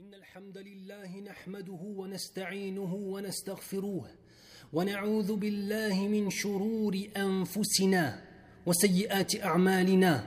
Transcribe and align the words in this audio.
إن 0.00 0.14
الحمد 0.14 0.58
لله 0.58 1.20
نحمده 1.20 1.80
ونستعينه 1.82 2.94
ونستغفروه 2.94 4.06
ونعوذ 4.72 5.36
بالله 5.36 6.08
من 6.08 6.30
شرور 6.30 6.98
أنفسنا 7.16 8.22
وسيئات 8.66 9.44
أعمالنا. 9.44 10.24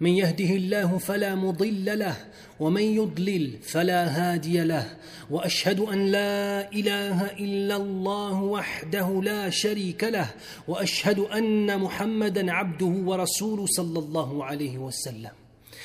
من 0.00 0.10
يهده 0.10 0.50
الله 0.50 0.98
فلا 0.98 1.34
مضل 1.34 1.98
له 1.98 2.16
ومن 2.60 2.82
يضلل 2.82 3.62
فلا 3.62 4.06
هادي 4.06 4.64
له 4.64 4.98
وأشهد 5.30 5.80
أن 5.80 6.06
لا 6.06 6.72
إله 6.72 7.26
إلا 7.26 7.76
الله 7.76 8.42
وحده 8.42 9.22
لا 9.22 9.50
شريك 9.50 10.04
له 10.04 10.34
وأشهد 10.68 11.18
أن 11.18 11.80
محمدا 11.80 12.52
عبده 12.52 12.86
ورسوله 12.86 13.66
صلى 13.66 13.98
الله 13.98 14.44
عليه 14.44 14.78
وسلم. 14.78 15.41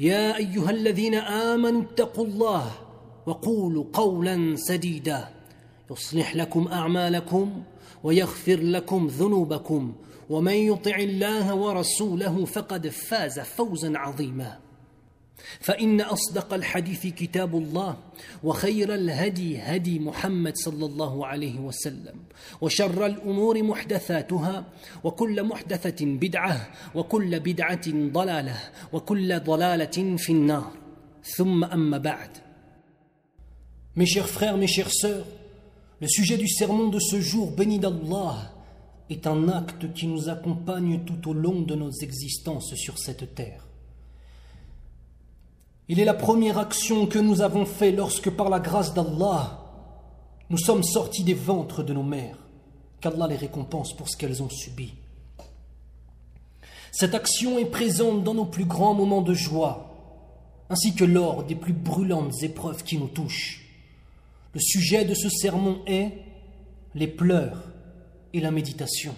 يا 0.00 0.36
أيها 0.36 0.70
الذين 0.70 1.14
آمنوا 1.14 1.82
اتقوا 1.82 2.24
الله 2.26 2.70
وقولوا 3.26 3.84
قولا 3.92 4.56
سديدا. 4.56 5.28
يصلح 5.90 6.36
لكم 6.36 6.68
أعمالكم 6.68 7.62
ويغفر 8.02 8.60
لكم 8.60 9.06
ذنوبكم 9.06 9.94
ومن 10.30 10.54
يطع 10.54 10.96
الله 10.96 11.54
ورسوله 11.54 12.44
فقد 12.44 12.88
فاز 12.88 13.40
فوزا 13.40 13.98
عظيما. 13.98 14.58
فان 15.60 16.00
اصدق 16.00 16.54
الحديث 16.54 17.06
كتاب 17.06 17.56
الله 17.56 17.96
وخير 18.44 18.94
الهدي 18.94 19.58
هدي 19.58 19.98
محمد 19.98 20.56
صلى 20.56 20.86
الله 20.86 21.26
عليه 21.26 21.60
وسلم 21.60 22.14
وشر 22.60 23.06
الأمور 23.06 23.62
محدثاتها 23.62 24.64
وكل 25.04 25.42
محدثه 25.42 26.06
بدعه 26.06 26.70
وكل 26.94 27.40
بدعه 27.40 27.88
ضلاله 27.88 28.58
وكل 28.92 29.40
ضلاله 29.40 30.16
في 30.16 30.32
النار 30.32 30.72
ثم 31.24 31.64
اما 31.64 31.98
بعد 31.98 32.30
Mes 33.96 34.06
chers 34.06 34.28
frères, 34.28 34.56
mes 34.56 34.68
chères 34.68 34.92
sœurs, 34.92 35.26
Le 36.00 36.08
sujet 36.08 36.38
du 36.38 36.48
sermon 36.48 36.88
de 36.88 36.98
ce 36.98 37.20
jour 37.20 37.50
béni 37.50 37.78
d'Allah 37.78 38.54
est 39.10 39.26
un 39.26 39.48
acte 39.48 39.92
qui 39.92 40.06
nous 40.06 40.30
accompagne 40.30 41.04
tout 41.04 41.28
au 41.28 41.34
long 41.34 41.60
de 41.60 41.74
nos 41.74 41.90
existences 41.90 42.74
sur 42.74 42.96
cette 42.98 43.34
terre. 43.34 43.66
Il 45.90 45.98
est 45.98 46.04
la 46.04 46.14
première 46.14 46.56
action 46.56 47.08
que 47.08 47.18
nous 47.18 47.42
avons 47.42 47.66
faite 47.66 47.96
lorsque 47.96 48.30
par 48.30 48.48
la 48.48 48.60
grâce 48.60 48.94
d'Allah, 48.94 49.58
nous 50.48 50.56
sommes 50.56 50.84
sortis 50.84 51.24
des 51.24 51.34
ventres 51.34 51.82
de 51.82 51.92
nos 51.92 52.04
mères, 52.04 52.38
qu'Allah 53.00 53.26
les 53.26 53.34
récompense 53.34 53.96
pour 53.96 54.08
ce 54.08 54.16
qu'elles 54.16 54.40
ont 54.40 54.48
subi. 54.48 54.94
Cette 56.92 57.16
action 57.16 57.58
est 57.58 57.64
présente 57.64 58.22
dans 58.22 58.34
nos 58.34 58.44
plus 58.44 58.66
grands 58.66 58.94
moments 58.94 59.20
de 59.20 59.34
joie, 59.34 59.92
ainsi 60.68 60.94
que 60.94 61.02
lors 61.02 61.42
des 61.42 61.56
plus 61.56 61.72
brûlantes 61.72 62.40
épreuves 62.44 62.84
qui 62.84 62.96
nous 62.96 63.08
touchent. 63.08 63.68
Le 64.54 64.60
sujet 64.60 65.04
de 65.04 65.14
ce 65.14 65.28
sermon 65.28 65.80
est 65.88 66.12
les 66.94 67.08
pleurs 67.08 67.64
et 68.32 68.38
la 68.38 68.52
méditation. 68.52 69.16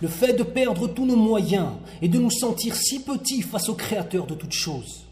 Le 0.00 0.08
fait 0.08 0.32
de 0.32 0.42
perdre 0.42 0.86
tous 0.86 1.06
nos 1.06 1.16
moyens 1.16 1.70
et 2.00 2.08
de 2.08 2.18
nous 2.18 2.30
sentir 2.30 2.76
si 2.76 3.00
petits 3.00 3.42
face 3.42 3.68
au 3.68 3.74
Créateur 3.74 4.26
de 4.26 4.34
toutes 4.34 4.52
choses. 4.52 5.06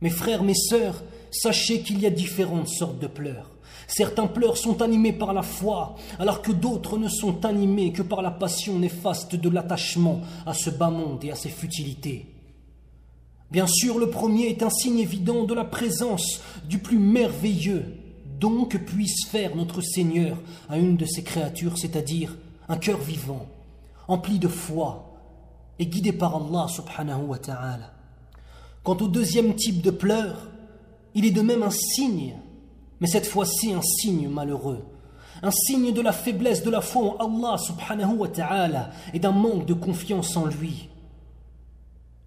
Mes 0.00 0.10
frères, 0.10 0.42
mes 0.42 0.54
sœurs, 0.54 1.02
sachez 1.30 1.82
qu'il 1.82 2.00
y 2.00 2.06
a 2.06 2.10
différentes 2.10 2.68
sortes 2.68 2.98
de 2.98 3.06
pleurs. 3.06 3.50
Certains 3.86 4.26
pleurs 4.26 4.56
sont 4.56 4.82
animés 4.82 5.12
par 5.12 5.32
la 5.34 5.42
foi, 5.42 5.96
alors 6.18 6.42
que 6.42 6.52
d'autres 6.52 6.96
ne 6.96 7.08
sont 7.08 7.44
animés 7.44 7.92
que 7.92 8.02
par 8.02 8.22
la 8.22 8.30
passion 8.30 8.78
néfaste 8.78 9.34
de 9.34 9.48
l'attachement 9.48 10.20
à 10.46 10.54
ce 10.54 10.70
bas 10.70 10.90
monde 10.90 11.24
et 11.24 11.32
à 11.32 11.34
ses 11.34 11.48
futilités. 11.48 12.26
Bien 13.50 13.66
sûr, 13.66 13.98
le 13.98 14.08
premier 14.08 14.46
est 14.46 14.62
un 14.62 14.70
signe 14.70 15.00
évident 15.00 15.44
de 15.44 15.54
la 15.54 15.64
présence 15.64 16.40
du 16.68 16.78
plus 16.78 16.98
merveilleux 16.98 17.84
don 18.38 18.64
que 18.64 18.78
puisse 18.78 19.26
faire 19.26 19.54
notre 19.56 19.82
Seigneur 19.82 20.38
à 20.68 20.78
une 20.78 20.96
de 20.96 21.04
ses 21.04 21.22
créatures, 21.22 21.76
c'est-à-dire 21.76 22.36
un 22.70 22.76
cœur 22.76 22.98
vivant, 22.98 23.46
empli 24.06 24.38
de 24.38 24.46
foi 24.46 25.12
et 25.80 25.86
guidé 25.86 26.12
par 26.12 26.36
Allah 26.36 26.68
subhanahu 26.68 27.26
wa 27.26 27.38
ta'ala. 27.38 27.92
Quant 28.84 28.96
au 28.98 29.08
deuxième 29.08 29.56
type 29.56 29.82
de 29.82 29.90
pleurs, 29.90 30.48
il 31.16 31.26
est 31.26 31.32
de 31.32 31.42
même 31.42 31.64
un 31.64 31.70
signe, 31.70 32.36
mais 33.00 33.08
cette 33.08 33.26
fois-ci 33.26 33.72
un 33.72 33.82
signe 33.82 34.28
malheureux, 34.28 34.84
un 35.42 35.50
signe 35.50 35.92
de 35.92 36.00
la 36.00 36.12
faiblesse 36.12 36.62
de 36.62 36.70
la 36.70 36.80
foi 36.80 37.16
en 37.20 37.26
Allah 37.26 37.58
subhanahu 37.58 38.18
wa 38.18 38.28
ta'ala 38.28 38.90
et 39.12 39.18
d'un 39.18 39.32
manque 39.32 39.66
de 39.66 39.74
confiance 39.74 40.36
en 40.36 40.46
lui. 40.46 40.88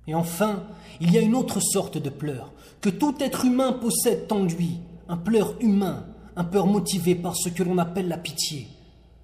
Et 0.08 0.14
enfin, 0.14 0.64
il 1.00 1.14
y 1.14 1.18
a 1.18 1.22
une 1.22 1.36
autre 1.36 1.62
sorte 1.62 1.98
de 1.98 2.10
pleurs 2.10 2.52
que 2.82 2.90
tout 2.90 3.16
être 3.22 3.46
humain 3.46 3.72
possède 3.72 4.30
en 4.30 4.44
lui, 4.44 4.82
un 5.08 5.16
pleur 5.16 5.56
humain, 5.62 6.06
un 6.36 6.44
pleur 6.44 6.68
motivé 6.68 7.16
par 7.16 7.38
ce 7.38 7.48
que 7.48 7.64
l'on 7.64 7.78
appelle 7.78 8.10
la 8.10 8.18
pitié, 8.18 8.68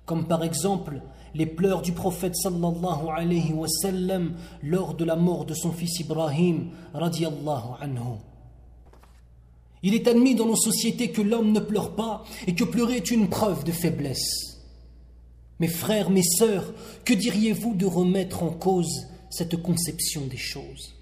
comme 0.09 0.25
par 0.25 0.43
exemple 0.43 1.03
les 1.35 1.45
pleurs 1.45 1.83
du 1.83 1.91
prophète 1.91 2.35
sallallahu 2.35 3.09
alayhi 3.15 3.53
wa 3.53 3.67
sallam 3.67 4.33
lors 4.63 4.95
de 4.95 5.05
la 5.05 5.15
mort 5.15 5.45
de 5.45 5.53
son 5.53 5.71
fils 5.71 5.99
Ibrahim 5.99 6.71
radiallahu 6.95 7.77
anhu. 7.79 8.17
Il 9.83 9.93
est 9.93 10.07
admis 10.07 10.33
dans 10.33 10.47
nos 10.47 10.55
sociétés 10.55 11.11
que 11.11 11.21
l'homme 11.21 11.51
ne 11.51 11.59
pleure 11.59 11.95
pas 11.95 12.23
et 12.47 12.55
que 12.55 12.63
pleurer 12.63 12.95
est 12.95 13.11
une 13.11 13.29
preuve 13.29 13.63
de 13.63 13.71
faiblesse. 13.71 14.57
Mes 15.59 15.67
frères, 15.67 16.09
mes 16.09 16.23
sœurs, 16.23 16.73
que 17.05 17.13
diriez-vous 17.13 17.75
de 17.75 17.85
remettre 17.85 18.41
en 18.41 18.49
cause 18.49 19.05
cette 19.29 19.61
conception 19.61 20.25
des 20.25 20.37
choses? 20.37 20.95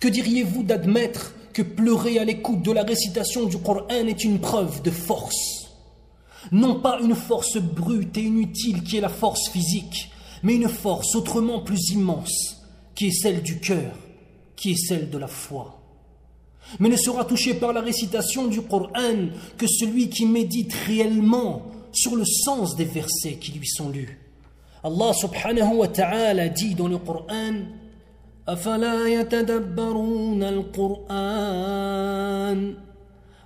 Que 0.00 0.08
diriez-vous 0.08 0.64
d'admettre 0.64 1.32
que 1.52 1.62
pleurer 1.62 2.18
à 2.18 2.24
l'écoute 2.24 2.62
de 2.62 2.72
la 2.72 2.82
récitation 2.82 3.46
du 3.46 3.58
Coran 3.58 3.86
est 3.88 4.24
une 4.24 4.40
preuve 4.40 4.82
de 4.82 4.90
force? 4.90 5.61
non 6.50 6.80
pas 6.80 6.98
une 7.00 7.14
force 7.14 7.58
brute 7.58 8.16
et 8.16 8.22
inutile 8.22 8.82
qui 8.82 8.96
est 8.96 9.00
la 9.00 9.08
force 9.08 9.48
physique, 9.50 10.10
mais 10.42 10.56
une 10.56 10.68
force 10.68 11.14
autrement 11.14 11.60
plus 11.60 11.90
immense, 11.90 12.56
qui 12.94 13.06
est 13.08 13.12
celle 13.12 13.42
du 13.42 13.60
cœur, 13.60 13.92
qui 14.56 14.72
est 14.72 14.86
celle 14.88 15.10
de 15.10 15.18
la 15.18 15.28
foi. 15.28 15.78
Mais 16.80 16.88
ne 16.88 16.96
sera 16.96 17.24
touché 17.24 17.54
par 17.54 17.72
la 17.72 17.80
récitation 17.80 18.46
du 18.46 18.62
Coran 18.62 19.28
que 19.56 19.66
celui 19.66 20.08
qui 20.08 20.26
médite 20.26 20.72
réellement 20.86 21.62
sur 21.92 22.16
le 22.16 22.24
sens 22.24 22.74
des 22.76 22.84
versets 22.84 23.34
qui 23.34 23.52
lui 23.52 23.66
sont 23.66 23.90
lus. 23.90 24.18
Allah 24.82 25.12
subhanahu 25.12 25.76
wa 25.76 25.88
ta'ala 25.88 26.48
dit 26.48 26.74
dans 26.74 26.88
le 26.88 26.98
Coran«» 26.98 27.52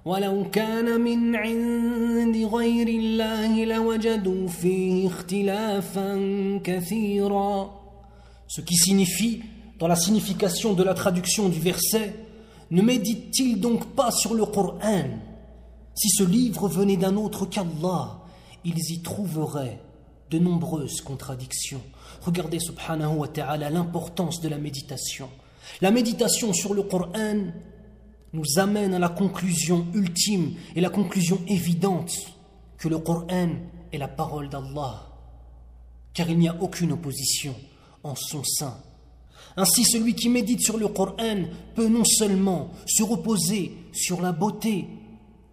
ولو 0.06 0.50
كان 0.50 1.02
من 1.02 1.36
عند 1.36 2.36
غير 2.54 2.88
الله 2.88 3.66
لوجدوا 3.66 4.48
فيه 4.48 5.08
اختلافا 5.08 6.16
كثيرا 6.64 7.82
Ce 8.48 8.60
qui 8.60 8.76
signifie, 8.76 9.44
dans 9.80 9.88
la 9.88 9.96
signification 9.96 10.74
de 10.74 10.84
la 10.84 10.94
traduction 10.94 11.48
du 11.48 11.60
verset, 11.60 12.14
ne 12.70 12.82
médite-t-il 12.82 13.62
donc 13.62 13.96
pas 13.96 14.12
sur 14.12 14.34
le 14.34 14.46
Coran 14.46 15.06
Si 15.96 16.10
ce 16.10 16.24
livre 16.24 16.68
venait 16.68 16.98
d'un 16.98 17.16
autre 17.16 17.46
qu'Allah, 17.46 18.20
ils 18.66 18.92
y 18.92 19.02
trouveraient 19.02 19.80
de 20.30 20.40
nombreuses 20.40 21.02
contradictions. 21.02 21.82
Regardez 22.22 22.60
subhanahu 22.60 23.18
wa 23.18 23.28
ta'ala 23.28 23.70
l'importance 23.70 24.42
de 24.42 24.50
la 24.50 24.58
méditation. 24.58 25.30
La 25.82 25.92
méditation 25.92 26.54
sur 26.54 26.74
le 26.74 26.84
Coran 26.84 27.52
nous 28.33 28.59
amène 28.59 28.95
à 28.95 28.99
la 28.99 29.09
conclusion 29.09 29.87
ultime 29.95 30.55
et 30.75 30.81
la 30.81 30.91
conclusion 30.91 31.41
évidente 31.49 32.13
que 32.79 32.89
le 32.89 32.99
Coran 32.99 33.51
est 33.93 33.99
la 33.99 34.09
parole 34.09 34.49
d'Allah, 34.49 35.07
car 36.13 36.29
il 36.29 36.39
n'y 36.39 36.49
a 36.49 36.57
aucune 36.61 36.93
opposition 36.93 37.55
en 38.03 38.15
son 38.15 38.43
sein. 38.45 38.77
Ainsi, 39.57 39.85
celui 39.85 40.15
qui 40.15 40.29
médite 40.29 40.61
sur 40.61 40.77
le 40.77 40.89
Coran 40.89 41.45
peut 41.75 41.89
non 41.89 42.05
seulement 42.05 42.71
se 42.87 43.03
reposer 43.03 43.73
sur 43.93 44.21
la 44.21 44.33
beauté 44.33 44.87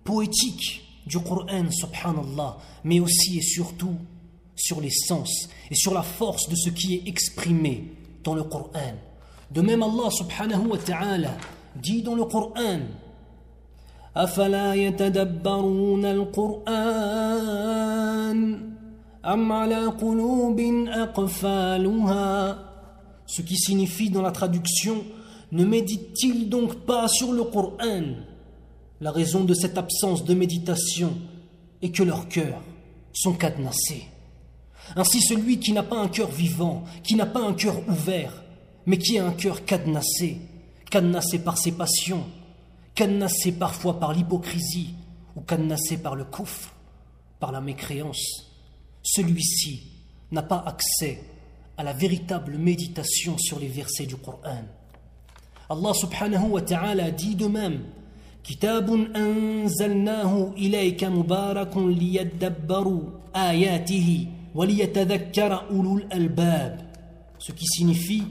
poétique 0.03 0.83
du 1.05 1.19
Coran, 1.19 1.71
subhanallah, 1.71 2.57
mais 2.83 2.99
aussi 2.99 3.37
et 3.37 3.41
surtout 3.41 3.95
sur 4.55 4.81
les 4.81 4.91
sens 4.91 5.49
et 5.71 5.75
sur 5.75 5.93
la 5.93 6.03
force 6.03 6.49
de 6.49 6.55
ce 6.55 6.69
qui 6.69 6.95
est 6.95 7.07
exprimé 7.07 7.93
dans 8.23 8.35
le 8.35 8.43
Coran. 8.43 8.93
De 9.51 9.61
même, 9.61 9.83
Allah 9.83 10.09
subhanahu 10.11 10.67
wa 10.67 10.77
ta'ala 10.77 11.37
dit 11.76 12.02
dans 12.02 12.14
le 12.14 12.24
Coran 12.24 12.80
أفلا 14.18 14.74
يتدبرون 14.74 16.04
القرآن 16.04 16.78
أم 19.24 19.52
على 19.52 19.86
قلوب 19.86 20.60
أقفالها 20.88 22.58
Ce 23.30 23.42
qui 23.42 23.58
signifie 23.58 24.08
dans 24.10 24.22
la 24.22 24.32
traduction 24.32 25.04
Ne 25.52 25.64
médite-t-il 25.64 26.48
donc 26.48 26.74
pas 26.86 27.06
sur 27.08 27.32
le 27.32 27.44
Coran 27.44 28.02
La 29.00 29.10
raison 29.12 29.44
de 29.44 29.54
cette 29.54 29.78
absence 29.78 30.24
de 30.24 30.34
méditation 30.34 31.12
est 31.82 31.90
que 31.90 32.02
leurs 32.02 32.26
cœurs 32.28 32.62
sont 33.12 33.34
cadenassés. 33.34 34.06
Ainsi 34.96 35.20
celui 35.20 35.58
qui 35.58 35.72
n'a 35.72 35.82
pas 35.82 35.98
un 35.98 36.08
cœur 36.08 36.30
vivant, 36.30 36.84
qui 37.04 37.14
n'a 37.14 37.26
pas 37.26 37.40
un 37.40 37.52
cœur 37.52 37.76
ouvert, 37.88 38.42
mais 38.86 38.96
qui 38.98 39.18
a 39.18 39.26
un 39.26 39.32
cœur 39.32 39.64
cadenassé, 39.64 40.38
cadenassé 40.92 41.38
par 41.40 41.58
ses 41.58 41.72
passions, 41.72 42.24
cadenassé 42.94 43.52
parfois 43.52 43.98
par 44.00 44.12
l'hypocrisie 44.12 44.94
ou 45.36 45.40
cadenassé 45.40 45.98
par 45.98 46.16
le 46.16 46.24
coufre, 46.24 46.72
par 47.40 47.52
la 47.52 47.60
mécréance, 47.60 48.52
celui-ci 49.02 49.82
n'a 50.32 50.42
pas 50.42 50.64
accès 50.66 51.22
à 51.76 51.84
la 51.84 51.92
véritable 51.92 52.58
méditation 52.58 53.38
sur 53.38 53.58
les 53.58 53.68
versets 53.68 54.06
du 54.06 54.16
Coran. 54.16 54.64
Allah 55.70 55.94
subhanahu 55.94 56.48
wa 56.48 56.62
ta'ala 56.62 57.10
dit 57.10 57.34
de 57.34 57.46
même 57.46 57.80
كتاب 58.48 58.90
أنزلناه 59.16 60.52
إليك 60.56 61.04
مبارك 61.04 61.76
ليدبروا 61.76 63.02
آياته 63.36 64.26
وليتذكر 64.54 65.52
أولو 65.70 65.98
الألباب 65.98 66.88
ce 67.38 67.52
qui 67.52 67.66
signifie 67.66 68.24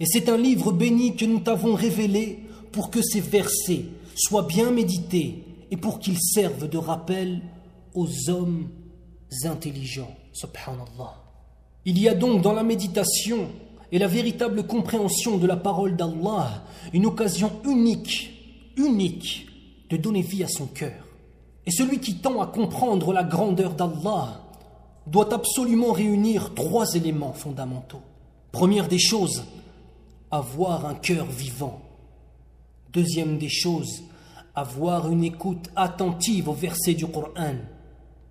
et 0.00 0.06
c'est 0.06 0.28
un 0.28 0.36
livre 0.36 0.72
béni 0.72 1.16
que 1.16 1.24
nous 1.24 1.40
t'avons 1.40 1.74
révélé 1.74 2.40
pour 2.72 2.90
que 2.90 3.02
ces 3.02 3.20
versets 3.20 3.84
soient 4.14 4.42
bien 4.42 4.70
médités 4.70 5.44
et 5.70 5.76
pour 5.76 5.98
qu'ils 5.98 6.20
servent 6.20 6.68
de 6.68 6.78
rappel 6.78 7.40
aux 7.94 8.30
hommes 8.30 8.68
intelligents 9.44 10.14
subhanallah 10.32 11.14
il 11.84 11.98
y 11.98 12.08
a 12.08 12.14
donc 12.14 12.42
dans 12.42 12.52
la 12.52 12.62
méditation 12.62 13.48
et 13.90 13.98
la 13.98 14.06
véritable 14.06 14.66
compréhension 14.66 15.38
de 15.38 15.46
la 15.46 15.56
parole 15.56 15.96
d'Allah 15.96 16.64
une 16.92 17.06
occasion 17.06 17.50
unique 17.64 18.38
unique 18.78 19.46
de 19.90 19.96
donner 19.96 20.22
vie 20.22 20.44
à 20.44 20.48
son 20.48 20.66
cœur. 20.66 21.04
Et 21.66 21.70
celui 21.70 21.98
qui 21.98 22.16
tend 22.16 22.40
à 22.40 22.46
comprendre 22.46 23.12
la 23.12 23.24
grandeur 23.24 23.74
d'Allah 23.74 24.40
doit 25.06 25.32
absolument 25.34 25.92
réunir 25.92 26.54
trois 26.54 26.94
éléments 26.94 27.32
fondamentaux. 27.32 28.02
Première 28.52 28.88
des 28.88 28.98
choses, 28.98 29.44
avoir 30.31 30.85
un 30.85 30.95
cœur 30.95 31.25
vivant. 31.25 31.81
Deuxième 32.91 33.37
des 33.37 33.49
choses, 33.49 34.03
avoir 34.55 35.11
une 35.11 35.23
écoute 35.23 35.69
attentive 35.75 36.49
aux 36.49 36.53
versets 36.53 36.93
du 36.93 37.07
Coran. 37.07 37.55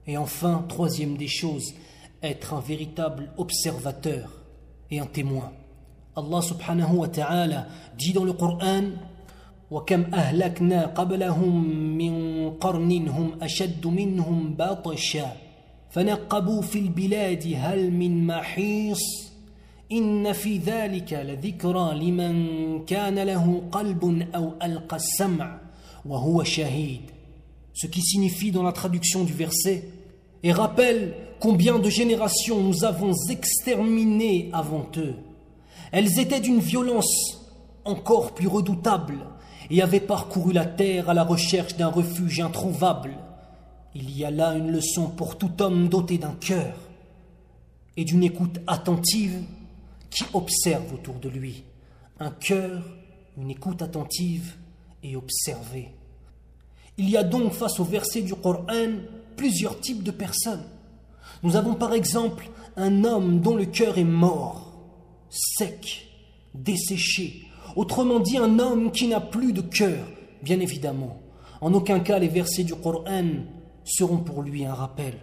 Et 0.07 0.17
enfin, 0.17 0.65
troisième 0.69 1.17
des 1.17 1.29
choses, 1.29 1.75
être 2.23 2.55
un 2.55 2.61
véritable 2.61 3.31
observateur 3.37 4.31
et 4.91 5.01
un 5.01 5.07
témoin. 5.07 5.53
Allah 6.15 6.43
subhanahu 6.43 6.97
wa 6.97 7.09
ta'ala 7.09 7.67
dit 7.97 8.13
dans 8.13 8.25
le 8.25 8.33
Coran 8.33 8.85
وكم 9.73 10.15
أهلكنا 10.15 10.87
قبلهم 10.87 11.65
من 11.99 12.15
قرن 12.51 13.09
هم 13.09 13.43
أشد 13.43 13.87
منهم 13.87 14.55
بطشا 14.55 15.33
فنقبوا 15.91 16.63
في 16.63 16.79
البلاد 16.79 17.55
هل 17.57 17.91
من 17.91 18.27
محيص 18.27 19.33
إن 19.93 20.33
في 20.33 20.59
ذلك 20.59 21.13
لذكرى 21.13 21.95
لمن 21.95 22.85
كان 22.85 23.19
له 23.19 23.63
قلب 23.73 24.29
أو 24.35 24.53
ألقى 24.63 24.97
السمع 24.97 25.61
وهو 26.07 26.43
شهيد 26.43 27.01
Ce 27.75 27.87
qui 27.87 28.03
signifie 28.03 28.53
dans 28.53 28.63
la 28.63 28.73
traduction 28.73 29.25
du 29.25 29.33
verset 29.33 29.89
et 30.43 30.53
rappelle 30.53 31.15
combien 31.41 31.79
de 31.79 31.89
générations 31.89 32.61
nous 32.61 32.85
avons 32.85 33.13
exterminées 33.31 34.51
avant 34.53 34.87
eux. 34.99 35.15
Elles 35.91 36.19
étaient 36.19 36.41
d'une 36.41 36.61
violence 36.61 37.41
encore 37.85 38.35
plus 38.35 38.49
redoutable 38.49 39.19
et 39.71 39.81
avait 39.81 40.01
parcouru 40.01 40.53
la 40.53 40.67
terre 40.67 41.09
à 41.09 41.15
la 41.15 41.25
recherche 41.25 41.77
d'un 41.77 41.89
refuge 41.89 42.41
introuvable. 42.41 43.15
Il 43.95 44.17
y 44.17 44.25
a 44.25 44.31
là 44.31 44.55
une 44.55 44.71
leçon 44.71 45.09
pour 45.09 45.39
tout 45.39 45.63
homme 45.63 45.89
doté 45.89 46.19
d'un 46.19 46.37
cœur 46.41 46.75
et 47.97 48.05
d'une 48.05 48.23
écoute 48.23 48.61
attentive 48.67 49.43
qui 50.10 50.24
observe 50.34 50.94
autour 50.94 51.16
de 51.16 51.30
lui. 51.30 51.64
Un 52.20 52.32
cœur, 52.32 52.84
une 53.38 53.52
écoute 53.52 53.82
attentive 53.82 54.56
et 55.04 55.16
observée. 55.16 55.94
Il 56.98 57.10
y 57.10 57.18
a 57.18 57.24
donc 57.24 57.54
face 57.54 57.80
au 57.80 57.84
verset 57.84 58.22
du 58.22 58.34
Coran 58.34 58.66
plusieurs 59.36 59.80
types 59.80 60.04
de 60.04 60.12
personnes. 60.12 60.66
Nous 61.44 61.56
avons 61.56 61.76
par 61.76 61.94
exemple 61.94 62.50
un 62.76 63.04
homme 63.04 63.42
dont 63.42 63.56
le 63.56 63.66
cœur 63.66 63.98
est 63.98 64.04
mort, 64.04 64.74
sec, 65.30 66.08
desséché, 66.56 67.48
Autrement 67.78 68.20
dit, 68.20 68.40
un 68.40 68.58
homme 68.58 68.92
qui 68.92 69.08
n'a 69.08 69.22
plus 69.22 69.54
de 69.54 69.62
cœur, 69.62 70.04
bien 70.42 70.60
évidemment. 70.60 71.22
En 71.62 71.76
aucun 71.76 72.00
cas 72.00 72.18
les 72.18 72.28
versets 72.28 72.64
du 72.64 72.74
Coran 72.74 73.44
seront 73.84 74.18
pour 74.18 74.42
lui 74.42 74.66
un 74.66 74.74
rappel. 74.74 75.14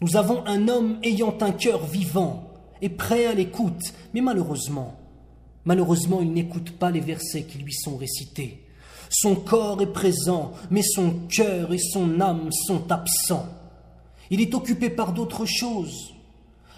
Nous 0.00 0.16
avons 0.16 0.42
un 0.46 0.68
homme 0.68 0.98
ayant 1.02 1.36
un 1.42 1.52
cœur 1.52 1.84
vivant 1.84 2.50
prêt 2.88 3.26
à 3.26 3.34
l'écoute, 3.34 3.92
mais 4.12 4.20
malheureusement, 4.20 4.96
malheureusement, 5.64 6.20
il 6.20 6.32
n'écoute 6.32 6.72
pas 6.72 6.90
les 6.90 7.00
versets 7.00 7.44
qui 7.44 7.58
lui 7.58 7.72
sont 7.72 7.96
récités. 7.96 8.64
Son 9.10 9.36
corps 9.36 9.80
est 9.82 9.92
présent, 9.92 10.52
mais 10.70 10.82
son 10.82 11.14
cœur 11.28 11.72
et 11.72 11.78
son 11.78 12.20
âme 12.20 12.50
sont 12.52 12.90
absents. 12.90 13.46
Il 14.30 14.40
est 14.40 14.54
occupé 14.54 14.90
par 14.90 15.12
d'autres 15.12 15.46
choses. 15.46 16.14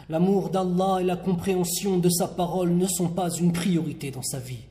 L'amour 0.08 0.50
d'Allah 0.50 0.99
et 1.00 1.05
la 1.05 1.17
compréhension 1.17 1.99
de 1.99 2.08
sa 2.08 2.29
parole 2.29 2.70
ne 2.70 2.87
sont 2.87 3.08
pas 3.08 3.31
une 3.31 3.53
priorité 3.53 4.11
dans 4.11 4.23
sa 4.23 4.38
vie. 4.38 4.64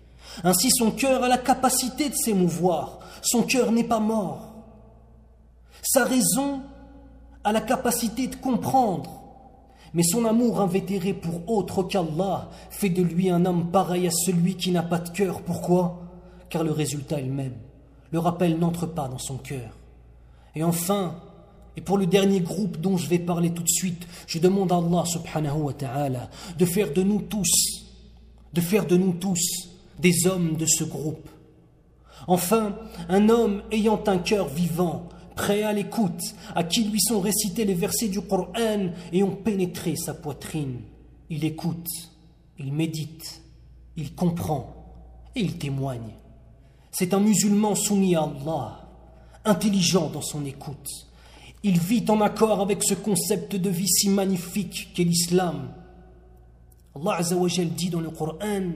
Ainsi 0.44 0.70
son 0.72 0.92
cœur 0.92 1.24
a 1.24 1.28
la 1.28 1.38
capacité 1.38 2.10
de 2.10 2.16
s'émouvoir, 2.16 3.00
son 3.22 3.44
cœur 3.44 3.72
n'est 3.72 3.84
pas 3.84 4.00
mort. 4.00 4.54
Sa 5.82 6.04
raison 6.04 6.62
a 7.44 7.52
la 7.52 7.62
capacité 7.62 8.28
de 8.28 8.36
comprendre, 8.36 9.25
mais 9.96 10.04
son 10.04 10.26
amour 10.26 10.60
invétéré 10.60 11.14
pour 11.14 11.50
autre 11.50 11.82
qu'Allah 11.82 12.50
fait 12.70 12.90
de 12.90 13.02
lui 13.02 13.30
un 13.30 13.46
homme 13.46 13.72
pareil 13.72 14.08
à 14.08 14.12
celui 14.12 14.56
qui 14.56 14.72
n'a 14.72 14.84
pas 14.84 15.00
de 15.00 15.10
cœur. 15.10 15.42
Pourquoi? 15.42 16.02
Car 16.50 16.66
le 16.66 16.72
résultat 16.72 17.20
est 17.20 17.26
le 17.26 17.32
même. 17.32 17.56
Le 18.12 18.20
rappel 18.20 18.60
n'entre 18.60 18.86
pas 18.86 19.08
dans 19.08 19.18
son 19.18 19.38
cœur. 19.38 19.72
Et 20.54 20.64
enfin, 20.64 21.16
et 21.78 21.82
pour 21.82 21.98
le 21.98 22.06
dernier 22.06 22.42
groupe 22.42 22.78
dont 22.78 22.98
je 22.98 23.08
vais 23.08 23.20
parler 23.20 23.52
tout 23.52 23.64
de 23.64 23.70
suite, 23.70 24.06
je 24.28 24.38
demande 24.38 24.74
à 24.74 24.78
Allah 24.78 25.06
subhanahu 25.06 25.62
wa 25.62 25.74
ta'ala 25.74 26.30
de 26.58 26.66
faire 26.66 26.92
de 26.92 27.02
nous 27.02 27.22
tous, 27.22 27.86
de 28.54 28.62
faire 28.62 28.86
de 28.86 28.98
nous 28.98 29.14
tous 29.14 29.70
des 30.00 30.28
hommes 30.28 30.58
de 30.58 30.66
ce 30.66 30.84
groupe. 30.84 31.30
Enfin, 32.28 32.76
un 33.08 33.30
homme 33.30 33.62
ayant 33.72 34.04
un 34.08 34.18
cœur 34.18 34.50
vivant, 34.50 35.08
prêt 35.37 35.63
à 35.63 35.73
l'écoute, 35.73 36.21
à 36.55 36.65
qui 36.65 36.85
lui 36.85 37.01
sont 37.01 37.21
récités 37.21 37.65
les 37.65 37.75
versets 37.75 38.09
du 38.09 38.21
Coran 38.21 38.91
et 39.13 39.23
ont 39.23 39.37
pénétré 39.37 39.97
sa 39.97 40.15
poitrine. 40.15 40.81
Il 41.29 41.45
écoute, 41.45 41.89
il 42.59 42.73
médite, 42.73 43.43
il 43.97 44.15
comprend 44.15 44.75
et 45.35 45.41
il 45.41 45.57
témoigne. 45.59 46.15
C'est 46.91 47.15
un 47.15 47.21
musulman 47.21 47.75
soumis 47.75 48.17
à 48.17 48.23
Allah, 48.23 48.89
intelligent 49.45 50.11
dans 50.11 50.23
son 50.23 50.45
écoute 50.45 51.11
il 51.63 51.79
vit 51.79 52.05
en 52.09 52.21
accord 52.23 52.61
avec 52.61 52.83
ce 52.83 52.95
concept 52.95 53.55
de 53.55 53.69
vie 53.69 53.89
si 53.89 54.09
magnifique 54.09 54.93
qu'est 54.95 55.05
l'islam. 55.05 55.73
Allah 56.97 57.17
Azza 57.17 57.37
wa 57.37 57.49
dit 57.49 57.91
dans 57.91 58.01
le 58.01 58.11
Coran 58.11 58.73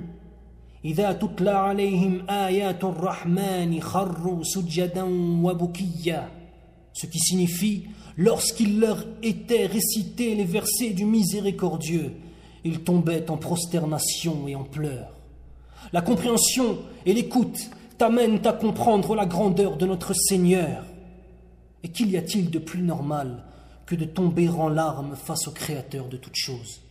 إذا 0.85 1.13
تتلى 1.13 1.51
عليهم 1.51 2.31
آيات 2.31 2.85
الرحمن 2.85 3.81
خروا 3.81 4.43
سجدا 4.43 5.03
وبكيا 5.43 6.29
ce 6.94 7.06
qui 7.06 7.20
signifie 7.20 7.86
lorsqu'il 8.18 8.80
leur 8.80 9.06
était 9.24 9.66
récité 9.66 10.36
les 10.36 10.46
versets 10.46 10.92
du 10.92 11.06
miséricordieux, 11.06 12.14
ils 12.64 12.82
tombaient 12.82 13.30
en 13.30 13.38
prosternation 13.38 14.48
et 14.48 14.56
en 14.56 14.64
pleurs. 14.64 15.16
La 15.94 16.02
compréhension 16.02 16.80
et 17.06 17.14
l'écoute 17.14 17.70
t'amènent 17.98 18.46
à 18.46 18.54
comprendre 18.54 19.16
la 19.16 19.26
grandeur 19.26 19.78
de 19.78 19.86
notre 19.86 20.14
Seigneur. 20.14 20.86
Et 21.84 21.90
qu'il 21.90 22.12
y 22.12 22.18
a-t-il 22.18 22.50
de 22.50 22.60
plus 22.60 22.82
normal 22.82 23.44
que 23.86 23.96
de 23.96 24.06
tomber 24.06 24.50
en 24.50 24.68
larmes 24.68 25.16
face 25.16 25.48
au 25.48 25.52
Créateur 25.52 26.08
de 26.10 26.18
toutes 26.18 26.36
choses? 26.36 26.82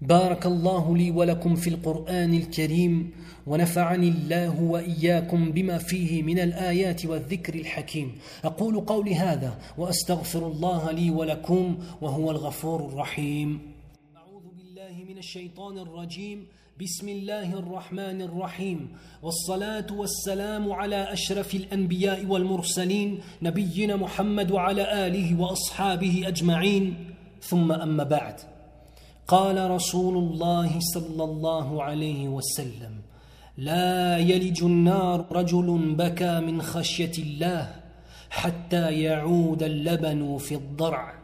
بارك 0.00 0.46
الله 0.46 0.96
لي 0.96 1.10
ولكم 1.10 1.54
في 1.56 1.70
القرآن 1.70 2.34
الكريم 2.34 3.10
ونفعني 3.46 4.08
الله 4.08 4.62
وإياكم 4.62 5.52
بما 5.52 5.78
فيه 5.78 6.22
من 6.22 6.38
الآيات 6.38 7.06
والذكر 7.06 7.54
الحكيم 7.54 8.12
أقول 8.44 8.80
قولي 8.80 9.14
هذا 9.14 9.58
وأستغفر 9.78 10.46
الله 10.46 10.90
لي 10.90 11.10
ولكم 11.10 11.78
وهو 12.00 12.30
الغفور 12.30 12.88
الرحيم 12.88 13.58
أعوذ 14.16 14.42
بالله 14.56 15.04
من 15.08 15.18
الشيطان 15.18 15.78
الرجيم 15.78 16.46
بسم 16.80 17.08
الله 17.08 17.52
الرحمن 17.58 18.22
الرحيم 18.22 18.88
والصلاة 19.22 19.86
والسلام 19.92 20.72
على 20.72 21.12
أشرف 21.12 21.54
الأنبياء 21.54 22.26
والمرسلين 22.26 23.20
نبينا 23.42 23.96
محمد 23.96 24.50
وعلى 24.50 25.06
آله 25.06 25.40
وأصحابه 25.40 26.24
أجمعين 26.26 26.94
ثم 27.40 27.72
أما 27.72 28.04
بعد 28.04 28.55
قال 29.28 29.70
رسول 29.70 30.16
الله 30.16 30.80
صلى 30.80 31.24
الله 31.24 31.82
عليه 31.82 32.28
وسلم 32.28 32.94
لا 33.58 34.18
يلج 34.18 34.62
النار 34.62 35.26
رجل 35.32 35.94
بكى 35.98 36.40
من 36.40 36.62
خشية 36.62 37.12
الله 37.18 37.74
حتى 38.30 39.00
يعود 39.02 39.62
اللبن 39.62 40.38
في 40.38 40.54
الضرع 40.54 41.14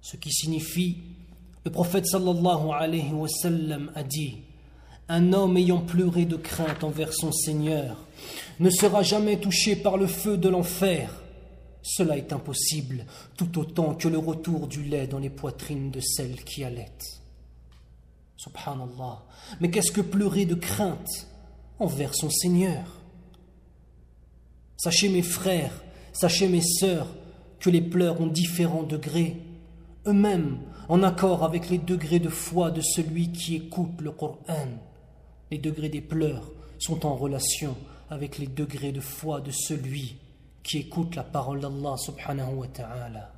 Ce 0.00 0.16
qui 0.16 0.30
signifie 0.32 0.98
Le 1.64 1.70
prophète 1.72 2.06
sallallahu 2.06 2.70
alayhi 2.70 3.12
wa 3.12 3.26
sallam 3.28 3.90
a 3.96 4.04
dit 4.04 4.36
Un 5.08 5.32
homme 5.32 5.56
ayant 5.56 5.80
pleuré 5.80 6.24
de 6.24 6.36
crainte 6.36 6.84
envers 6.84 7.12
son 7.12 7.32
Seigneur 7.32 8.06
ne 8.60 8.70
sera 8.70 9.02
jamais 9.02 9.36
touché 9.38 9.76
par 9.76 9.96
le 9.96 10.06
feu 10.06 10.36
de 10.36 10.48
l'enfer. 10.48 11.10
Cela 11.88 12.16
est 12.16 12.32
impossible, 12.32 13.06
tout 13.36 13.60
autant 13.60 13.94
que 13.94 14.08
le 14.08 14.18
retour 14.18 14.66
du 14.66 14.82
lait 14.82 15.06
dans 15.06 15.20
les 15.20 15.30
poitrines 15.30 15.92
de 15.92 16.00
celles 16.00 16.42
qui 16.42 16.64
allaitent. 16.64 17.22
Subhanallah. 18.36 19.22
Mais 19.60 19.70
qu'est-ce 19.70 19.92
que 19.92 20.00
pleurer 20.00 20.46
de 20.46 20.56
crainte 20.56 21.28
envers 21.78 22.12
son 22.16 22.28
Seigneur? 22.28 22.82
Sachez 24.76 25.08
mes 25.08 25.22
frères, 25.22 25.84
sachez 26.12 26.48
mes 26.48 26.60
sœurs, 26.60 27.06
que 27.60 27.70
les 27.70 27.82
pleurs 27.82 28.20
ont 28.20 28.26
différents 28.26 28.82
degrés. 28.82 29.36
Eux-mêmes 30.06 30.58
en 30.88 31.04
accord 31.04 31.44
avec 31.44 31.70
les 31.70 31.78
degrés 31.78 32.18
de 32.18 32.28
foi 32.28 32.72
de 32.72 32.80
celui 32.80 33.30
qui 33.30 33.54
écoute 33.54 34.00
le 34.00 34.10
Coran. 34.10 34.40
Les 35.52 35.58
degrés 35.58 35.88
des 35.88 36.00
pleurs 36.00 36.50
sont 36.80 37.06
en 37.06 37.14
relation 37.14 37.76
avec 38.10 38.38
les 38.38 38.48
degrés 38.48 38.90
de 38.90 39.00
foi 39.00 39.40
de 39.40 39.52
celui 39.52 40.16
qui 40.66 40.78
écoute 40.78 41.14
la 41.14 41.22
parole 41.22 41.60
d'Allah 41.60 41.96
subhanahu 41.96 42.54
wa 42.56 42.66
ta'ala. 42.66 43.32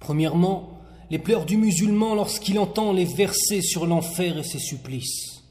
Premièrement, 0.00 0.80
les 1.10 1.18
pleurs 1.18 1.44
du 1.44 1.58
musulman 1.58 2.14
lorsqu'il 2.14 2.58
entend 2.58 2.92
les 2.92 3.04
versets 3.04 3.60
sur 3.60 3.86
l'enfer 3.86 4.38
et 4.38 4.42
ses 4.42 4.58
supplices, 4.58 5.42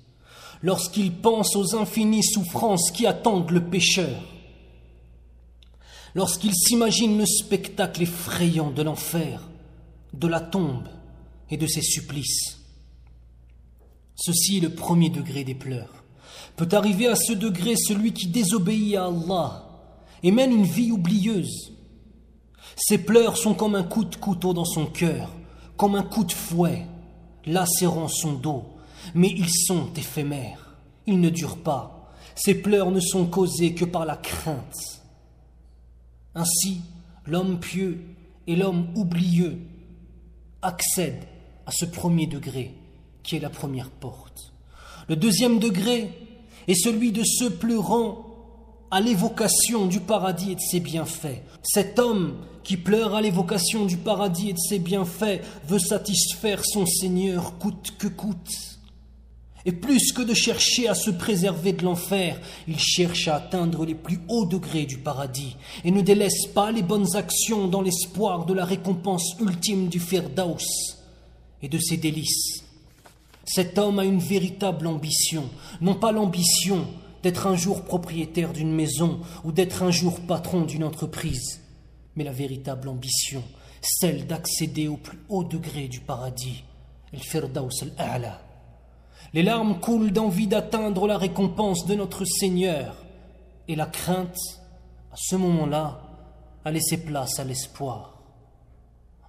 lorsqu'il 0.64 1.14
pense 1.14 1.56
aux 1.56 1.76
infinies 1.76 2.24
souffrances 2.24 2.90
qui 2.92 3.06
attendent 3.06 3.52
le 3.52 3.64
pécheur, 3.64 4.20
lorsqu'il 6.16 6.56
s'imagine 6.56 7.20
le 7.20 7.28
spectacle 7.28 8.02
effrayant 8.02 8.72
de 8.72 8.82
l'enfer, 8.82 9.48
de 10.14 10.28
la 10.28 10.42
tombe 10.42 10.88
et 11.52 11.58
de 11.58 11.68
ses 11.68 11.84
supplices. 11.84 12.58
Ceci 14.16 14.58
est 14.58 14.62
le 14.62 14.74
premier 14.74 15.12
degré 15.12 15.44
des 15.44 15.54
pleurs. 15.54 16.04
Peut 16.56 16.70
arriver 16.72 17.08
à 17.08 17.16
ce 17.16 17.34
degré 17.34 17.76
celui 17.76 18.14
qui 18.14 18.26
désobéit 18.26 18.96
à 18.96 19.06
Allah 19.06 19.67
et 20.24 20.32
mène 20.32 20.52
une 20.52 20.64
vie 20.64 20.92
oublieuse. 20.92 21.74
Ses 22.76 23.00
pleurs 23.00 23.38
sont 23.38 23.54
comme 23.54 23.76
un 23.76 23.84
coup 23.84 24.06
de 24.06 24.16
couteau 24.16 24.54
dans 24.54 24.66
son 24.66 24.86
cœur, 24.86 25.32
comme 25.78 25.96
un 25.96 26.04
coup 26.04 26.24
de 26.24 26.32
fouet, 26.32 26.86
lacérant 27.46 28.08
son 28.08 28.34
dos, 28.34 28.64
mais 29.16 29.30
ils 29.30 29.50
sont 29.50 29.90
éphémères, 29.96 30.76
ils 31.06 31.20
ne 31.20 31.30
durent 31.30 31.58
pas. 31.58 32.12
Ces 32.36 32.56
pleurs 32.56 32.92
ne 32.92 33.00
sont 33.00 33.26
causés 33.26 33.74
que 33.74 33.86
par 33.86 34.06
la 34.06 34.16
crainte. 34.16 35.02
Ainsi, 36.36 36.82
l'homme 37.26 37.60
pieux 37.60 38.04
et 38.46 38.56
l'homme 38.56 38.88
oublieux 38.96 39.58
accède 40.62 41.24
à 41.66 41.72
ce 41.72 41.86
premier 41.86 42.28
degré 42.28 42.76
qui 43.24 43.36
est 43.36 43.40
la 43.40 43.50
première 43.50 43.90
porte. 43.90 44.54
Le 45.10 45.16
deuxième 45.16 45.60
degré 45.60 46.12
est 46.68 46.76
celui 46.76 47.12
de 47.12 47.24
ceux 47.24 47.50
pleurant 47.50 48.27
à 48.92 49.02
l'évocation 49.02 49.86
du 49.86 50.00
paradis 50.00 50.52
et 50.52 50.56
de 50.56 50.62
ses 50.62 50.80
bienfaits. 50.80 51.42
Cet 51.64 52.00
homme 52.00 52.36
qui 52.64 52.78
pleure 52.78 53.16
à 53.16 53.22
l'évocation 53.22 53.86
du 53.86 53.98
paradis 53.98 54.50
et 54.50 54.54
de 54.54 54.60
ses 54.60 54.80
bienfaits 54.80 55.42
veut 55.68 55.80
satisfaire 55.80 56.64
son 56.66 56.86
Seigneur 56.86 57.58
coûte 57.60 57.94
que 57.98 58.08
coûte. 58.08 58.78
Et 59.66 59.74
plus 59.74 60.14
que 60.14 60.22
de 60.22 60.34
chercher 60.34 60.88
à 60.88 60.96
se 60.96 61.10
préserver 61.10 61.74
de 61.74 61.84
l'enfer, 61.84 62.40
il 62.70 62.80
cherche 62.80 63.28
à 63.28 63.36
atteindre 63.36 63.86
les 63.86 63.96
plus 63.96 64.22
hauts 64.30 64.46
degrés 64.46 64.86
du 64.86 64.98
paradis 64.98 65.58
et 65.84 65.92
ne 65.92 66.02
délaisse 66.02 66.48
pas 66.48 66.72
les 66.72 66.84
bonnes 66.84 67.16
actions 67.18 67.68
dans 67.68 67.82
l'espoir 67.82 68.46
de 68.46 68.54
la 68.54 68.64
récompense 68.64 69.36
ultime 69.42 69.90
du 69.90 70.00
Firdaus 70.00 70.98
et 71.62 71.68
de 71.68 71.78
ses 71.80 71.98
délices. 71.98 72.64
Cet 73.44 73.78
homme 73.78 74.00
a 74.00 74.06
une 74.06 74.20
véritable 74.20 74.88
ambition, 74.88 75.50
non 75.82 75.96
pas 75.96 76.14
l'ambition 76.14 76.88
d'être 77.24 77.48
un 77.48 77.56
jour 77.56 77.84
propriétaire 77.84 78.54
d'une 78.54 78.74
maison 78.74 79.22
ou 79.44 79.52
d'être 79.52 79.84
un 79.84 79.92
jour 79.92 80.20
patron 80.22 80.62
d'une 80.62 80.84
entreprise, 80.84 81.62
mais 82.16 82.24
la 82.24 82.32
véritable 82.32 82.90
ambition, 82.90 83.44
celle 83.82 84.28
d'accéder 84.28 84.88
au 84.88 84.98
plus 84.98 85.20
haut 85.30 85.44
degré 85.44 85.88
du 85.88 86.00
paradis, 86.00 86.64
le 87.14 87.20
Firdaus 87.20 87.84
al-A'la. 87.84 88.42
Les 89.34 89.44
larmes 89.44 89.80
coulent 89.80 90.12
d'envie 90.12 90.48
d'atteindre 90.48 91.08
la 91.08 91.18
récompense 91.18 91.86
de 91.86 91.96
notre 91.96 92.26
Seigneur. 92.26 92.96
Et 93.68 93.76
la 93.76 93.86
crainte, 93.86 94.38
à 95.12 95.16
ce 95.16 95.36
moment-là, 95.36 96.02
a 96.64 96.72
laissé 96.72 96.98
place 96.98 97.40
à 97.40 97.44
l'espoir. 97.44 98.17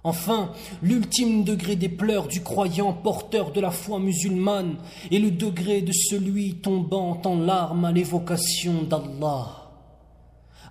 Enfin, 0.03 0.53
l'ultime 0.81 1.43
degré 1.43 1.75
des 1.75 1.89
pleurs 1.89 2.27
du 2.27 2.41
croyant 2.41 2.93
porteur 2.93 3.51
de 3.51 3.59
la 3.59 3.71
foi 3.71 3.99
musulmane 3.99 4.77
est 5.11 5.19
le 5.19 5.31
degré 5.31 5.81
de 5.81 5.91
celui 5.91 6.55
tombant 6.55 7.21
en 7.25 7.37
larmes 7.37 7.85
à 7.85 7.91
l'évocation 7.91 8.83
d'Allah, 8.83 9.71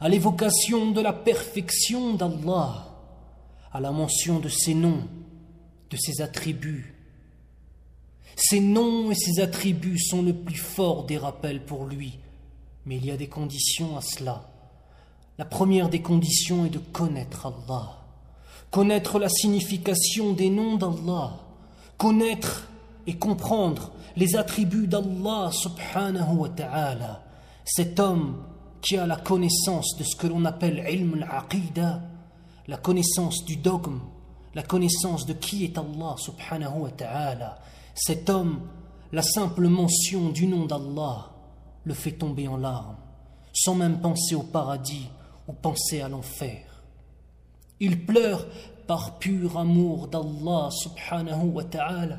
à 0.01 0.09
l'évocation 0.09 0.93
de 0.93 1.01
la 1.01 1.13
perfection 1.13 2.15
d'Allah, 2.15 2.87
à 3.73 3.81
la 3.81 3.93
mention 3.93 4.39
de 4.39 4.49
ses 4.49 4.75
noms, 4.75 5.05
de 5.91 5.97
ses 5.99 6.23
attributs, 6.23 6.99
ses 8.41 8.61
noms 8.61 9.11
et 9.11 9.17
ses 9.17 9.41
attributs 9.41 9.99
sont 9.99 10.23
le 10.23 10.33
plus 10.33 10.57
fort 10.57 11.07
des 11.07 11.19
rappels 11.19 11.65
pour 11.65 11.87
lui. 11.87 12.21
Mais 12.87 12.97
il 12.97 13.05
y 13.05 13.11
a 13.11 13.17
des 13.17 13.27
conditions 13.27 13.97
à 13.97 14.01
cela. 14.01 14.49
La 15.39 15.45
première 15.45 15.89
des 15.89 16.03
conditions 16.03 16.65
est 16.65 16.71
de 16.71 16.79
connaître 16.79 17.47
Allah, 17.47 17.98
connaître 18.71 19.19
la 19.19 19.29
signification 19.29 20.33
des 20.33 20.51
noms 20.51 20.77
d'Allah, 20.77 21.39
connaître 21.97 22.69
et 23.07 23.17
comprendre 23.17 23.93
les 24.17 24.37
attributs 24.37 24.87
d'Allah 24.87 25.51
subhanahu 25.53 26.37
wa 26.37 26.49
ta'ala. 26.49 27.23
Cet 27.65 27.99
homme 28.01 28.43
qui 28.81 28.97
a 28.97 29.07
la 29.07 29.17
connaissance 29.17 29.97
de 29.99 30.05
ce 30.05 30.17
que 30.17 30.27
l'on 30.27 30.45
appelle 30.45 30.85
ilm 30.91 31.23
al-aqidah, 31.23 32.01
la 32.67 32.77
connaissance 32.77 33.45
du 33.45 33.57
dogme, 33.57 34.01
la 34.55 34.63
connaissance 34.63 35.27
de 35.27 35.33
qui 35.33 35.65
est 35.65 35.79
Allah 35.79 36.15
subhanahu 36.19 36.81
wa 36.81 36.91
ta'ala, 36.91 37.59
cet 37.95 38.29
homme, 38.29 38.61
la 39.13 39.23
simple 39.23 39.69
mention 39.69 40.29
du 40.31 40.47
nom 40.47 40.67
d'Allah 40.67 41.31
le 41.85 41.95
fait 41.95 42.13
tomber 42.13 42.47
en 42.49 42.59
larmes, 42.59 42.97
sans 43.53 43.75
même 43.75 44.01
penser 44.01 44.35
au 44.35 44.43
paradis 44.43 45.09
ou 45.47 45.53
penser 45.53 46.03
à 46.03 46.09
l'enfer. 46.09 46.68
Il 47.81 48.05
pleure 48.05 48.47
par 48.87 49.19
pur 49.19 49.59
amour 49.59 50.09
d'Allah 50.09 50.69
subhanahu 50.71 51.51
wa 51.53 51.65
ta'ala. 51.65 52.19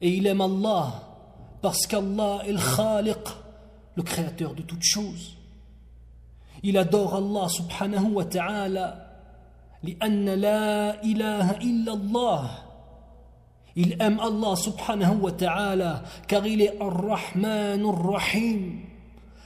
Et 0.00 0.16
il 0.16 0.26
aime 0.26 0.40
Allah 0.40 0.92
parce 1.60 1.86
qu'Allah 1.86 2.42
est 2.46 2.52
le 2.52 2.76
Khaliq, 2.76 3.28
le 3.94 4.02
créateur 4.02 4.54
de 4.54 4.62
toutes 4.62 4.82
choses. 4.82 5.36
Il 6.62 6.76
adore 6.76 7.16
Allah 7.16 7.48
subhanahu 7.48 8.12
wa 8.12 8.24
ta'ala 8.24 9.08
لأن 9.82 10.28
لا 10.28 11.02
إله 11.02 11.50
إلا 11.58 11.92
الله 11.92 12.50
il 13.74 13.96
aime 14.00 14.20
Allah 14.20 14.54
subhanahu 14.54 15.22
wa 15.22 15.32
ta'ala 15.32 16.02
car 16.28 16.46
il 16.46 16.60
est 16.60 16.76
Ar-Rahman 16.78 17.82
Ar-Rahim, 17.82 18.84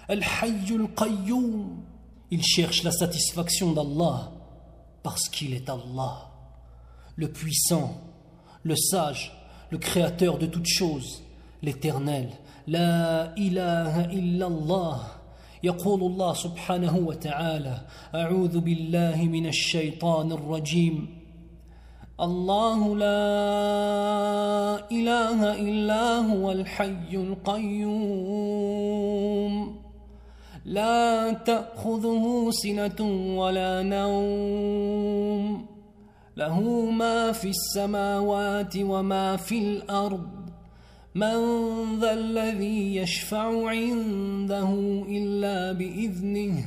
Al-Hayy 0.09 0.75
Al-Qayyum. 0.75 1.79
Il 2.32 2.44
cherche 2.44 2.84
la 2.84 2.92
satisfaction 2.92 3.74
d'Allah 3.74 4.32
parce 5.04 5.28
qu'il 5.30 5.54
est 5.54 5.70
Allah, 5.70 6.30
le 7.16 7.32
puissant, 7.32 8.00
le 8.64 8.76
sage, 8.76 9.34
le 9.70 9.78
créateur 9.78 10.38
de 10.38 10.46
toutes 10.46 10.68
choses, 10.68 11.24
l'éternel. 11.62 12.30
La 12.68 13.34
ilaha 13.36 14.12
illallah. 14.12 15.18
يقول 15.64 16.02
الله 16.02 16.34
سبحانه 16.34 16.98
وتعالى 16.98 17.82
أعوذ 18.16 18.60
بالله 18.60 19.24
من 19.24 19.46
الشيطان 19.46 20.32
الرجيم 20.32 21.08
الله 22.22 22.96
لا 22.96 24.90
اله 24.92 25.54
الا 25.62 26.18
هو 26.18 26.52
الحي 26.52 27.14
القيوم 27.14 27.92
لا 30.67 31.33
تأخذه 31.33 32.51
سنة 32.51 33.35
ولا 33.39 33.83
نوم. 33.83 35.67
له 36.37 36.91
ما 36.91 37.33
في 37.33 37.49
السماوات 37.49 38.75
وما 38.77 39.37
في 39.37 39.59
الأرض. 39.59 40.27
من 41.15 41.39
ذا 42.01 42.13
الذي 42.13 42.97
يشفع 42.97 43.69
عنده 43.69 44.69
إلا 45.09 45.73
بإذنه. 45.73 46.65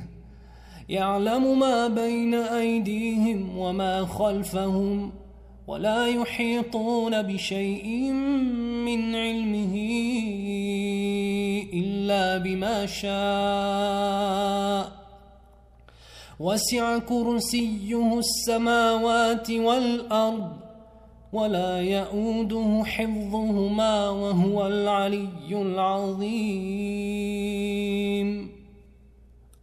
يعلم 0.89 1.59
ما 1.59 1.87
بين 1.87 2.33
أيديهم 2.33 3.57
وما 3.57 4.05
خلفهم. 4.05 5.11
ولا 5.67 6.07
يحيطون 6.07 7.21
بشيء 7.21 8.11
من 8.85 9.15
علمه. 9.15 9.75
إلا 12.08 12.38
بما 12.38 12.86
شاء 12.86 14.24
وسع 16.40 16.98
كرسيه 16.98 18.18
السماوات 18.18 19.50
والأرض 19.50 20.52
ولا 21.32 21.80
يؤوده 21.80 22.84
حفظهما 22.84 24.08
وهو 24.08 24.66
العلي 24.66 25.52
العظيم 25.52 26.94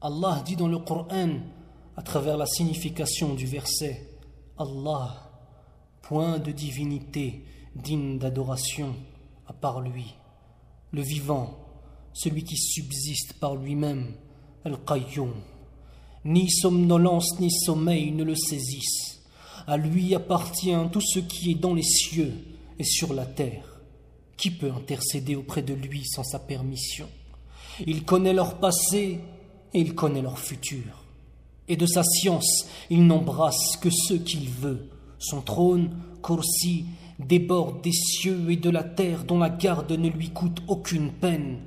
Allah 0.03 0.41
dit 0.43 0.55
dans 0.55 0.67
le 0.67 0.79
Coran, 0.79 1.29
à 1.95 2.01
travers 2.01 2.35
la 2.35 2.47
signification 2.47 3.35
du 3.35 3.45
verset, 3.45 4.01
Allah, 4.57 5.29
point 6.01 6.39
de 6.39 6.51
divinité 6.51 7.45
digne 7.75 8.17
d'adoration 8.17 8.95
à 9.47 9.53
part 9.53 9.79
lui, 9.81 10.15
le 10.91 11.01
vivant, 11.01 11.55
celui 12.16 12.44
qui 12.44 12.56
subsiste 12.56 13.34
par 13.34 13.56
lui-même, 13.56 14.14
Al-Qayyum. 14.64 15.34
Ni 16.24 16.50
somnolence 16.50 17.38
ni 17.38 17.50
sommeil 17.50 18.10
ne 18.10 18.24
le 18.24 18.34
saisissent. 18.34 19.20
À 19.66 19.76
lui 19.76 20.14
appartient 20.14 20.74
tout 20.90 21.02
ce 21.02 21.18
qui 21.18 21.50
est 21.50 21.60
dans 21.60 21.74
les 21.74 21.82
cieux 21.82 22.32
et 22.78 22.84
sur 22.84 23.12
la 23.12 23.26
terre. 23.26 23.80
Qui 24.38 24.50
peut 24.50 24.70
intercéder 24.70 25.36
auprès 25.36 25.62
de 25.62 25.74
lui 25.74 26.06
sans 26.06 26.24
sa 26.24 26.38
permission? 26.38 27.06
Il 27.86 28.04
connaît 28.04 28.32
leur 28.32 28.58
passé 28.58 29.20
et 29.74 29.80
il 29.80 29.94
connaît 29.94 30.22
leur 30.22 30.38
futur. 30.38 31.04
Et 31.68 31.76
de 31.76 31.86
sa 31.86 32.02
science, 32.02 32.66
il 32.88 33.06
n'embrasse 33.06 33.76
que 33.76 33.90
ce 33.90 34.14
qu'il 34.14 34.48
veut. 34.48 34.88
Son 35.18 35.42
trône, 35.42 35.90
Kursi, 36.22 36.86
déborde 37.18 37.82
des 37.82 37.92
cieux 37.92 38.50
et 38.50 38.56
de 38.56 38.70
la 38.70 38.84
terre 38.84 39.24
dont 39.24 39.38
la 39.38 39.50
garde 39.50 39.92
ne 39.92 40.08
lui 40.08 40.30
coûte 40.30 40.62
aucune 40.66 41.12
peine 41.12 41.58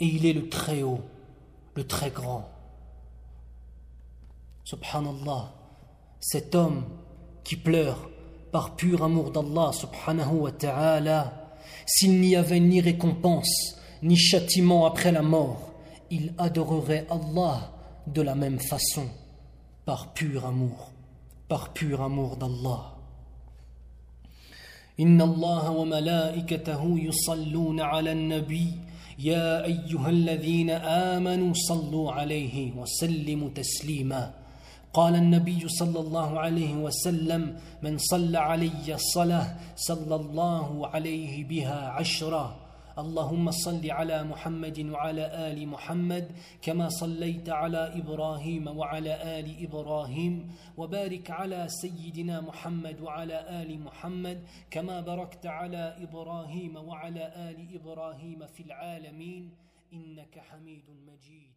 Et 0.00 0.06
il 0.06 0.26
est 0.26 0.32
le 0.32 0.48
très 0.48 0.82
haut, 0.82 1.00
le 1.74 1.84
très 1.84 2.10
grand. 2.10 2.48
Subhanallah, 4.64 5.52
cet 6.20 6.54
homme 6.54 6.84
qui 7.44 7.56
pleure 7.56 8.08
par 8.52 8.76
pur 8.76 9.02
amour 9.02 9.30
d'Allah 9.30 9.70
subhanahu 9.72 10.34
wa 10.40 10.52
ta'ala, 10.52 11.52
s'il 11.86 12.20
n'y 12.20 12.36
avait 12.36 12.60
ni 12.60 12.80
récompense, 12.80 13.78
ni 14.02 14.16
châtiment 14.16 14.86
après 14.86 15.12
la 15.12 15.22
mort, 15.22 15.72
il 16.10 16.34
adorerait 16.38 17.06
Allah 17.10 17.72
de 18.06 18.22
la 18.22 18.34
même 18.34 18.60
façon, 18.60 19.06
par 19.84 20.12
pur 20.12 20.44
amour, 20.44 20.92
par 21.48 21.72
pur 21.72 22.02
amour 22.02 22.36
d'Allah. 22.36 22.92
إن 25.00 25.22
الله 25.22 25.70
وملائكته 25.70 26.98
يصلون 26.98 27.80
على 27.80 28.12
النبي 28.12 28.72
يا 29.19 29.65
أيها 29.65 30.09
الذين 30.09 30.69
آمنوا 30.69 31.53
صلوا 31.53 32.11
عليه 32.11 32.71
وسلموا 32.77 33.49
تسليما. 33.49 34.33
قال 34.93 35.15
النبي 35.15 35.67
صلى 35.67 35.99
الله 35.99 36.39
عليه 36.39 36.73
وسلم 36.75 37.57
من 37.81 37.97
صلى 37.97 38.37
علي 38.37 38.97
صلاة 38.97 39.55
صلى 39.75 40.15
الله 40.15 40.87
عليه 40.87 41.43
بها 41.43 41.89
عشرا 41.89 42.66
اللهم 42.97 43.51
صل 43.51 43.91
على 43.91 44.23
محمد 44.23 44.79
وعلى 44.79 45.51
آل 45.51 45.67
محمد 45.67 46.31
كما 46.61 46.89
صليت 46.89 47.49
على 47.49 47.93
إبراهيم 48.01 48.67
وعلى 48.67 49.39
آل 49.39 49.63
إبراهيم 49.65 50.51
وبارك 50.77 51.31
على 51.31 51.67
سيدنا 51.69 52.41
محمد 52.41 53.01
وعلى 53.01 53.61
آل 53.61 53.79
محمد 53.79 54.43
كما 54.71 55.01
باركت 55.01 55.45
على 55.45 55.95
إبراهيم 55.99 56.75
وعلى 56.75 57.23
آل 57.49 57.75
إبراهيم 57.75 58.45
في 58.47 58.63
العالمين 58.63 59.51
إنك 59.93 60.39
حميد 60.39 60.89
مجيد. 60.89 61.56